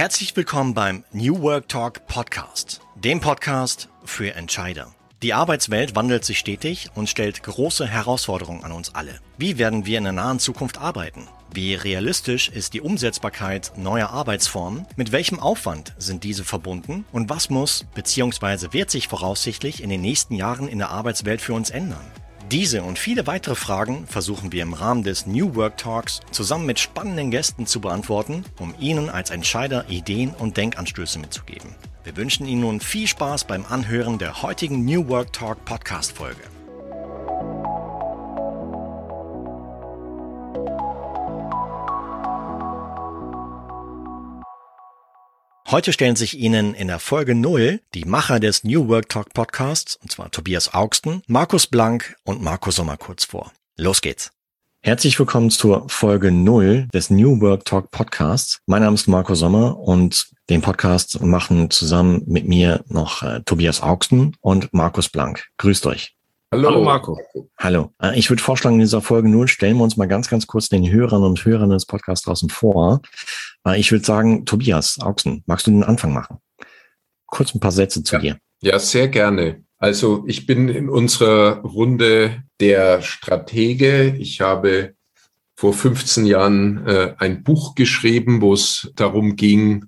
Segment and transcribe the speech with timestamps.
[0.00, 4.94] Herzlich willkommen beim New Work Talk Podcast, dem Podcast für Entscheider.
[5.22, 9.20] Die Arbeitswelt wandelt sich stetig und stellt große Herausforderungen an uns alle.
[9.36, 11.28] Wie werden wir in der nahen Zukunft arbeiten?
[11.52, 14.86] Wie realistisch ist die Umsetzbarkeit neuer Arbeitsformen?
[14.96, 17.04] Mit welchem Aufwand sind diese verbunden?
[17.12, 18.72] Und was muss bzw.
[18.72, 22.10] wird sich voraussichtlich in den nächsten Jahren in der Arbeitswelt für uns ändern?
[22.50, 26.80] Diese und viele weitere Fragen versuchen wir im Rahmen des New Work Talks zusammen mit
[26.80, 31.76] spannenden Gästen zu beantworten, um Ihnen als Entscheider Ideen und Denkanstöße mitzugeben.
[32.02, 36.42] Wir wünschen Ihnen nun viel Spaß beim Anhören der heutigen New Work Talk Podcast Folge.
[45.70, 49.94] Heute stellen sich Ihnen in der Folge 0 die Macher des New Work Talk Podcasts,
[50.02, 53.52] und zwar Tobias Augsten, Markus Blank und Marco Sommer kurz vor.
[53.76, 54.32] Los geht's.
[54.82, 58.58] Herzlich willkommen zur Folge 0 des New Work Talk Podcasts.
[58.66, 63.80] Mein Name ist Marco Sommer und den Podcast machen zusammen mit mir noch äh, Tobias
[63.80, 65.46] Augsten und Markus Blank.
[65.58, 66.16] Grüßt euch.
[66.52, 66.70] Hallo.
[66.70, 67.20] Hallo Marco.
[67.56, 67.92] Hallo.
[68.02, 70.68] Äh, ich würde vorschlagen, in dieser Folge 0 stellen wir uns mal ganz, ganz kurz
[70.68, 73.02] den Hörern und Hörern des Podcasts draußen vor.
[73.66, 76.38] Äh, ich würde sagen, Tobias Augsten, magst du den Anfang machen?
[77.26, 78.20] Kurz ein paar Sätze zu ja.
[78.20, 78.38] dir.
[78.62, 79.64] Ja, sehr gerne.
[79.78, 84.14] Also ich bin in unserer Runde der Stratege.
[84.18, 84.94] Ich habe
[85.56, 89.86] vor 15 Jahren äh, ein Buch geschrieben, wo es darum ging,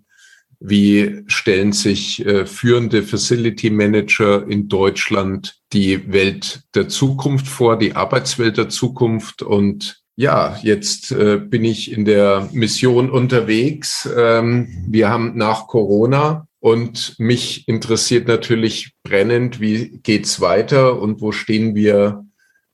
[0.60, 7.96] wie stellen sich äh, führende Facility Manager in Deutschland die Welt der Zukunft vor, die
[7.96, 14.08] Arbeitswelt der Zukunft und ja, jetzt äh, bin ich in der Mission unterwegs.
[14.16, 21.32] Ähm, wir haben nach Corona und mich interessiert natürlich brennend, wie geht's weiter und wo
[21.32, 22.24] stehen wir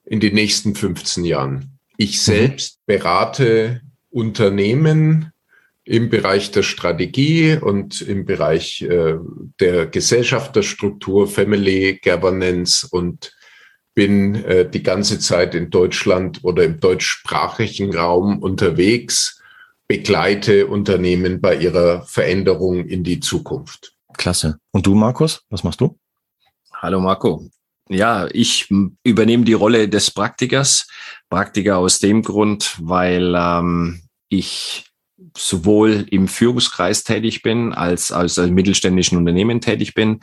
[0.04, 1.78] in den nächsten 15 Jahren.
[1.96, 2.32] Ich mhm.
[2.32, 5.32] selbst berate Unternehmen
[5.84, 9.14] im Bereich der Strategie und im Bereich äh,
[9.58, 13.32] der Gesellschafterstruktur, Family Governance und
[13.98, 19.42] bin äh, die ganze Zeit in Deutschland oder im deutschsprachigen Raum unterwegs,
[19.88, 23.96] begleite Unternehmen bei ihrer Veränderung in die Zukunft.
[24.16, 24.60] Klasse.
[24.70, 25.98] Und du, Markus, was machst du?
[26.72, 27.50] Hallo, Marco.
[27.88, 28.72] Ja, ich
[29.02, 30.86] übernehme die Rolle des Praktikers.
[31.28, 34.87] Praktiker aus dem Grund, weil ähm, ich
[35.36, 40.20] sowohl im Führungskreis tätig bin, als als, als mittelständischen Unternehmen tätig bin,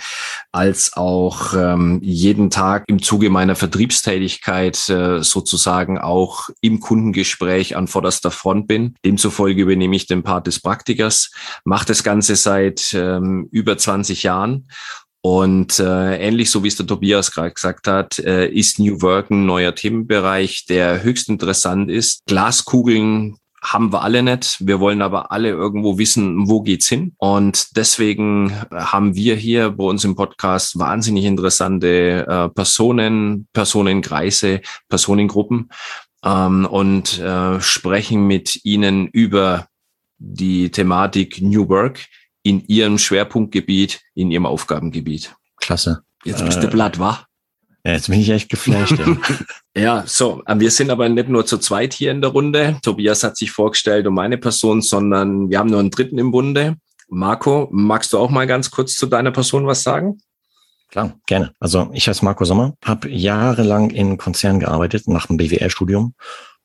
[0.52, 7.88] als auch ähm, jeden Tag im Zuge meiner Vertriebstätigkeit äh, sozusagen auch im Kundengespräch an
[7.88, 8.96] vorderster Front bin.
[9.06, 11.32] Demzufolge übernehme ich den Part des Praktikers,
[11.64, 14.68] mache das Ganze seit ähm, über 20 Jahren
[15.26, 19.32] und äh, ähnlich so wie es der Tobias gerade gesagt hat, äh, ist New Work
[19.32, 22.20] ein neuer Themenbereich, der höchst interessant ist.
[22.28, 24.66] Glaskugeln haben wir alle nicht.
[24.66, 27.14] Wir wollen aber alle irgendwo wissen, wo geht's hin.
[27.18, 35.70] Und deswegen haben wir hier bei uns im Podcast wahnsinnig interessante äh, Personen, Personenkreise, Personengruppen
[36.24, 39.68] ähm, und äh, sprechen mit ihnen über
[40.18, 42.06] die Thematik New Work
[42.44, 45.36] in ihrem Schwerpunktgebiet, in ihrem Aufgabengebiet.
[45.58, 46.04] Klasse.
[46.24, 47.26] Jetzt bist du äh, blatt, wa?
[47.86, 48.98] Ja, jetzt bin ich echt geflasht.
[48.98, 49.18] Ja.
[49.78, 50.42] ja, so.
[50.56, 52.80] Wir sind aber nicht nur zu zweit hier in der Runde.
[52.82, 56.78] Tobias hat sich vorgestellt um meine Person, sondern wir haben nur einen dritten im Bunde.
[57.10, 60.18] Marco, magst du auch mal ganz kurz zu deiner Person was sagen?
[60.90, 61.52] Klar, gerne.
[61.60, 66.16] Also ich heiße Marco Sommer, habe jahrelang in Konzernen gearbeitet nach dem BWL-Studium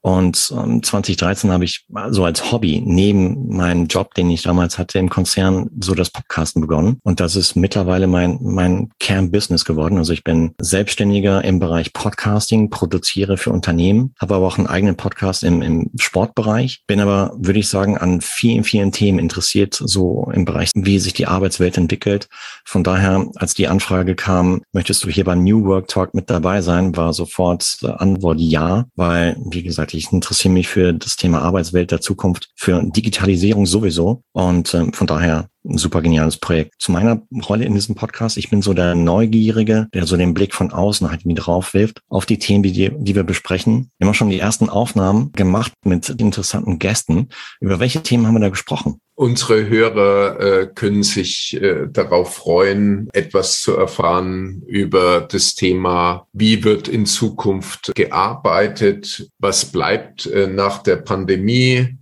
[0.02, 4.98] und ähm, 2013 habe ich so als Hobby neben meinem Job, den ich damals hatte
[4.98, 6.98] im Konzern, so das Podcasten begonnen.
[7.02, 9.98] Und das ist mittlerweile mein, mein Kernbusiness geworden.
[9.98, 14.96] Also ich bin Selbstständiger im Bereich Podcasting, produziere für Unternehmen, habe aber auch einen eigenen
[14.96, 20.30] Podcast im, im Sportbereich, bin aber, würde ich sagen, an vielen, vielen Themen interessiert, so
[20.32, 22.28] im Bereich, wie sich die Arbeitswelt entwickelt.
[22.64, 26.62] Von daher, als die Anfrage kam, möchtest du hier beim New Work Talk mit dabei
[26.62, 31.42] sein, war sofort Antwort ja, weil, wie gesagt, gesagt, ich interessiere mich für das Thema
[31.42, 34.22] Arbeitswelt der Zukunft, für Digitalisierung sowieso.
[34.32, 36.74] Und ähm, von daher ein super geniales Projekt.
[36.78, 40.54] Zu meiner Rolle in diesem Podcast, ich bin so der Neugierige, der so den Blick
[40.54, 43.90] von außen halt irgendwie drauf wirft auf die Themen, die, die wir besprechen.
[43.98, 47.28] Immer schon die ersten Aufnahmen gemacht mit interessanten Gästen.
[47.60, 49.00] Über welche Themen haben wir da gesprochen?
[49.20, 56.64] Unsere Hörer äh, können sich äh, darauf freuen, etwas zu erfahren über das Thema, wie
[56.64, 61.98] wird in Zukunft gearbeitet, was bleibt äh, nach der Pandemie,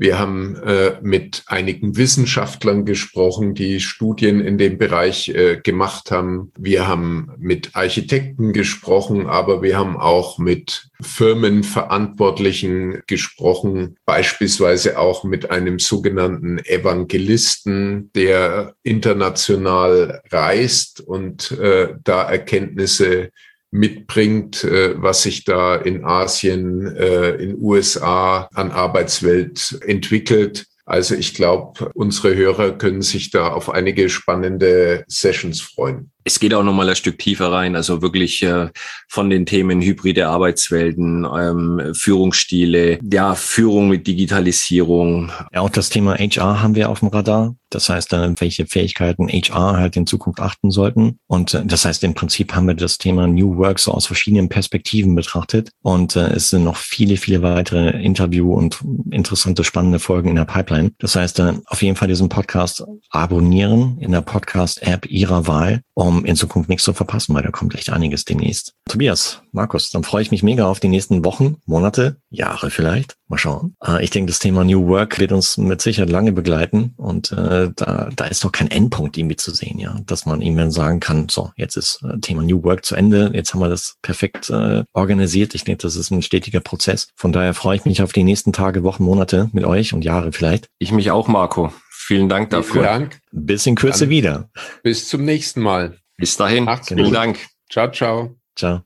[0.00, 6.52] Wir haben äh, mit einigen Wissenschaftlern gesprochen, die Studien in dem Bereich äh, gemacht haben.
[6.56, 15.50] Wir haben mit Architekten gesprochen, aber wir haben auch mit Firmenverantwortlichen gesprochen, beispielsweise auch mit
[15.50, 23.32] einem sogenannten Evangelisten, der international reist und äh, da Erkenntnisse
[23.70, 30.66] mitbringt, äh, was sich da in Asien, äh, in USA an Arbeitswelt entwickelt.
[30.86, 36.10] Also ich glaube, unsere Hörer können sich da auf einige spannende Sessions freuen.
[36.24, 38.68] Es geht auch nochmal ein Stück tiefer rein, also wirklich äh,
[39.08, 45.32] von den Themen hybride Arbeitswelten, ähm, Führungsstile, ja, Führung mit Digitalisierung.
[45.52, 47.54] Ja, auch das Thema HR haben wir auf dem Radar.
[47.70, 51.18] Das heißt, dann, welche Fähigkeiten HR halt in Zukunft achten sollten.
[51.28, 54.48] Und äh, das heißt, im Prinzip haben wir das Thema New Work so aus verschiedenen
[54.48, 55.70] Perspektiven betrachtet.
[55.82, 58.80] Und äh, es sind noch viele, viele weitere Interview- und
[59.10, 60.90] interessante, spannende Folgen in der Pipeline.
[60.98, 65.82] Das heißt, äh, auf jeden Fall diesen Podcast abonnieren in der Podcast-App Ihrer Wahl.
[66.10, 68.74] Um in Zukunft nichts zu verpassen, weil da kommt echt einiges demnächst.
[68.88, 73.16] Tobias, Markus, dann freue ich mich mega auf die nächsten Wochen, Monate, Jahre vielleicht.
[73.28, 73.76] Mal schauen.
[73.84, 77.70] Äh, ich denke, das Thema New Work wird uns mit Sicherheit lange begleiten und äh,
[77.74, 81.28] da, da ist doch kein Endpunkt irgendwie zu sehen, ja, dass man irgendwann sagen kann,
[81.28, 84.82] so, jetzt ist äh, Thema New Work zu Ende, jetzt haben wir das perfekt äh,
[84.92, 85.54] organisiert.
[85.54, 87.08] Ich denke, das ist ein stetiger Prozess.
[87.14, 90.32] Von daher freue ich mich auf die nächsten Tage, Wochen, Monate mit euch und Jahre
[90.32, 90.66] vielleicht.
[90.80, 91.72] Ich mich auch, Marco.
[92.10, 92.72] Vielen Dank dafür.
[92.72, 93.20] Vielen Dank.
[93.30, 94.50] Bis in Kürze Dann wieder.
[94.82, 95.99] Bis zum nächsten Mal.
[96.20, 96.64] Bis dahin.
[96.64, 97.14] Macht's Vielen gut.
[97.14, 97.38] Dank.
[97.70, 98.36] Ciao, ciao.
[98.54, 98.82] Ciao.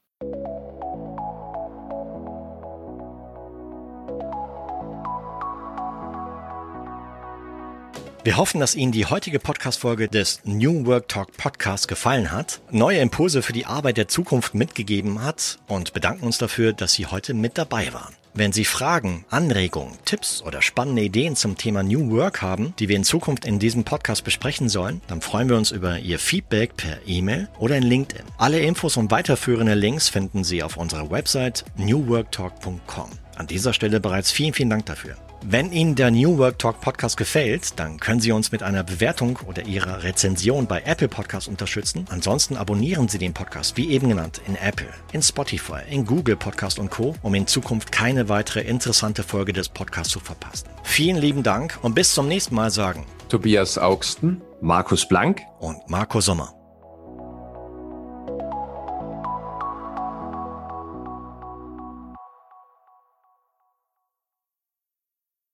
[8.23, 13.01] Wir hoffen, dass Ihnen die heutige Podcast-Folge des New Work Talk Podcast gefallen hat, neue
[13.01, 17.35] Impulse für die Arbeit der Zukunft mitgegeben hat und bedanken uns dafür, dass Sie heute
[17.35, 18.15] mit dabei waren.
[18.37, 22.97] Wenn Sie Fragen, Anregungen, Tipps oder spannende Ideen zum Thema New Work haben, die wir
[22.97, 26.99] in Zukunft in diesem Podcast besprechen sollen, dann freuen wir uns über Ihr Feedback per
[27.07, 28.25] E-Mail oder in LinkedIn.
[28.37, 33.11] Alle Infos und weiterführende Links finden Sie auf unserer Website newworktalk.com.
[33.37, 35.17] An dieser Stelle bereits vielen, vielen Dank dafür.
[35.47, 39.39] Wenn Ihnen der New Work Talk Podcast gefällt, dann können Sie uns mit einer Bewertung
[39.47, 42.07] oder Ihrer Rezension bei Apple Podcasts unterstützen.
[42.09, 46.79] Ansonsten abonnieren Sie den Podcast, wie eben genannt, in Apple, in Spotify, in Google Podcast
[46.79, 50.67] und Co., um in Zukunft keine weitere interessante Folge des Podcasts zu verpassen.
[50.83, 56.23] Vielen lieben Dank und bis zum nächsten Mal sagen Tobias Augsten, Markus Blank und Marco
[56.23, 56.55] Sommer.